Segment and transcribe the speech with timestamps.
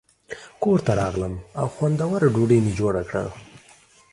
[0.61, 3.23] کور ته راغلم او خوندوره ډوډۍ مې جوړه کړه.